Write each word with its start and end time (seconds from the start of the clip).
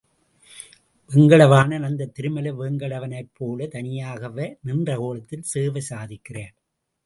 வேங்கடவாணன் 1.11 1.85
அந்த 1.89 2.07
திருமலை 2.15 2.51
வேங்கடவனைப் 2.51 3.31
போல 3.33 3.67
தனியாகவே 3.67 4.47
நின்ற 4.61 4.89
கோலத்தில் 4.97 5.49
சேவை 5.53 5.83
சாதிக்கிறார். 5.89 6.53